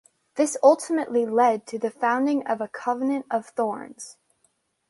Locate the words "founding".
1.91-2.43